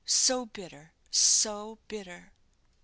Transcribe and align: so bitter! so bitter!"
so 0.03 0.47
bitter! 0.47 0.93
so 1.11 1.77
bitter!" 1.87 2.31